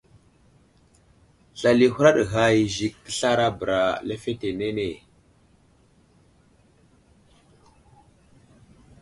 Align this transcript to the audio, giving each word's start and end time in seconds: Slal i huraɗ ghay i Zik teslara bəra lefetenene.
Slal 1.59 1.79
i 1.87 1.89
huraɗ 1.93 2.17
ghay 2.31 2.55
i 2.65 2.67
Zik 2.75 2.95
teslara 3.05 3.47
bəra 3.57 3.81
lefetenene. 4.07 4.89